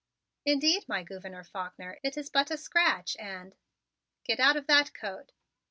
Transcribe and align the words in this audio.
"Indeed, 0.47 0.85
my 0.89 1.03
Gouverneur 1.03 1.43
Faulkner, 1.43 1.99
it 2.01 2.17
is 2.17 2.31
but 2.31 2.49
a 2.49 2.57
scratch 2.57 3.15
and" 3.19 3.53
"Get 4.25 4.39
out 4.39 4.57
of 4.57 4.65
that 4.65 4.95
coat!" 4.95 5.31